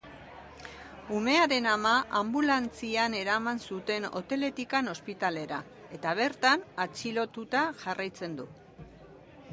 [1.17, 5.61] Umearen ama anbulantzian eraman zuten hoteletik ospitalera,
[5.99, 8.53] eta bertan atxilotuta jarraitzen du.